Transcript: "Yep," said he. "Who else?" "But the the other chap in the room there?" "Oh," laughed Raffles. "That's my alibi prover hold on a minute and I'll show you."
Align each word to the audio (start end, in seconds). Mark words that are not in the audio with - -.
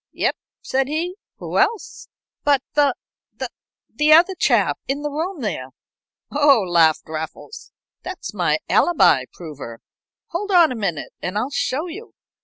"Yep," 0.13 0.35
said 0.63 0.87
he. 0.87 1.13
"Who 1.35 1.59
else?" 1.59 2.07
"But 2.43 2.63
the 2.73 2.95
the 3.93 4.11
other 4.13 4.33
chap 4.33 4.79
in 4.87 5.03
the 5.03 5.11
room 5.11 5.41
there?" 5.41 5.67
"Oh," 6.31 6.61
laughed 6.67 7.03
Raffles. 7.07 7.71
"That's 8.01 8.33
my 8.33 8.57
alibi 8.67 9.25
prover 9.31 9.79
hold 10.29 10.49
on 10.49 10.71
a 10.71 10.75
minute 10.75 11.13
and 11.21 11.37
I'll 11.37 11.51
show 11.51 11.85
you." 11.85 12.15